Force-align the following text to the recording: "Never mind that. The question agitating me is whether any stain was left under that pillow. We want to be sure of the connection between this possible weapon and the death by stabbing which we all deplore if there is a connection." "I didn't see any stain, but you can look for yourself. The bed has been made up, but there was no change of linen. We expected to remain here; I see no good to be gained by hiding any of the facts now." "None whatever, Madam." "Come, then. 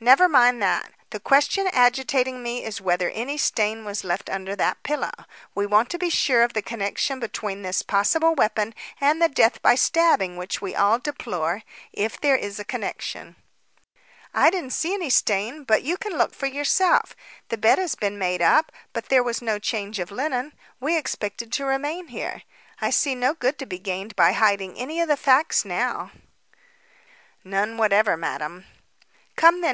"Never 0.00 0.28
mind 0.28 0.60
that. 0.60 0.90
The 1.10 1.20
question 1.20 1.68
agitating 1.68 2.42
me 2.42 2.64
is 2.64 2.80
whether 2.80 3.10
any 3.10 3.38
stain 3.38 3.84
was 3.84 4.02
left 4.02 4.28
under 4.28 4.56
that 4.56 4.82
pillow. 4.82 5.12
We 5.54 5.66
want 5.66 5.88
to 5.90 5.98
be 6.00 6.10
sure 6.10 6.42
of 6.42 6.52
the 6.52 6.62
connection 6.62 7.20
between 7.20 7.62
this 7.62 7.82
possible 7.82 8.34
weapon 8.34 8.74
and 9.00 9.22
the 9.22 9.28
death 9.28 9.62
by 9.62 9.76
stabbing 9.76 10.36
which 10.36 10.60
we 10.60 10.74
all 10.74 10.98
deplore 10.98 11.62
if 11.92 12.20
there 12.20 12.34
is 12.34 12.58
a 12.58 12.64
connection." 12.64 13.36
"I 14.34 14.50
didn't 14.50 14.72
see 14.72 14.94
any 14.94 15.10
stain, 15.10 15.62
but 15.62 15.84
you 15.84 15.96
can 15.96 16.14
look 16.14 16.34
for 16.34 16.46
yourself. 16.46 17.14
The 17.48 17.56
bed 17.56 17.78
has 17.78 17.94
been 17.94 18.18
made 18.18 18.42
up, 18.42 18.72
but 18.92 19.10
there 19.10 19.22
was 19.22 19.40
no 19.40 19.60
change 19.60 20.00
of 20.00 20.10
linen. 20.10 20.54
We 20.80 20.98
expected 20.98 21.52
to 21.52 21.64
remain 21.64 22.08
here; 22.08 22.42
I 22.80 22.90
see 22.90 23.14
no 23.14 23.32
good 23.32 23.60
to 23.60 23.64
be 23.64 23.78
gained 23.78 24.16
by 24.16 24.32
hiding 24.32 24.76
any 24.76 25.00
of 25.00 25.06
the 25.06 25.16
facts 25.16 25.64
now." 25.64 26.10
"None 27.44 27.76
whatever, 27.76 28.16
Madam." 28.16 28.64
"Come, 29.36 29.54
then. 29.60 29.62